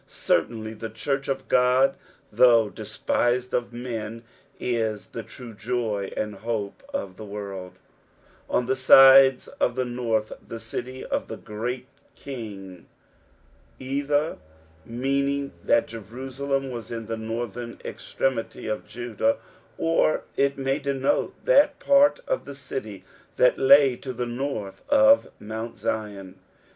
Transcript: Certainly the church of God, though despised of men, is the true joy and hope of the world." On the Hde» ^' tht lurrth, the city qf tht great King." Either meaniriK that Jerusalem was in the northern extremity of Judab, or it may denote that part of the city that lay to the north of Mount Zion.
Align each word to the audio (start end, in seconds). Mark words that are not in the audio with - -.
Certainly 0.07 0.73
the 0.73 0.89
church 0.89 1.27
of 1.27 1.47
God, 1.47 1.95
though 2.31 2.69
despised 2.71 3.53
of 3.53 3.71
men, 3.71 4.23
is 4.59 5.09
the 5.09 5.21
true 5.21 5.53
joy 5.53 6.11
and 6.17 6.33
hope 6.33 6.81
of 6.91 7.17
the 7.17 7.23
world." 7.23 7.75
On 8.49 8.65
the 8.65 8.73
Hde» 8.73 9.33
^' 9.59 9.75
tht 9.75 9.95
lurrth, 9.95 10.31
the 10.47 10.59
city 10.59 11.05
qf 11.11 11.27
tht 11.27 11.45
great 11.45 11.85
King." 12.15 12.87
Either 13.77 14.39
meaniriK 14.89 15.51
that 15.65 15.87
Jerusalem 15.87 16.71
was 16.71 16.89
in 16.89 17.05
the 17.05 17.15
northern 17.15 17.79
extremity 17.85 18.65
of 18.65 18.87
Judab, 18.87 19.37
or 19.77 20.23
it 20.35 20.57
may 20.57 20.79
denote 20.79 21.35
that 21.45 21.77
part 21.77 22.21
of 22.27 22.45
the 22.45 22.55
city 22.55 23.03
that 23.35 23.59
lay 23.59 23.95
to 23.97 24.13
the 24.13 24.25
north 24.25 24.81
of 24.89 25.29
Mount 25.39 25.77
Zion. 25.77 26.39